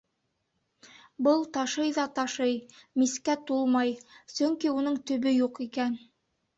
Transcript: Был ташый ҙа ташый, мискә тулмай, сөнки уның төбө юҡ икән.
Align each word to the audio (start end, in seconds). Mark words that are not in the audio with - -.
Был 1.27 1.43
ташый 1.57 1.93
ҙа 1.99 2.07
ташый, 2.21 2.57
мискә 3.03 3.39
тулмай, 3.53 3.95
сөнки 4.35 4.77
уның 4.81 5.01
төбө 5.09 5.39
юҡ 5.41 5.67
икән. 5.73 6.01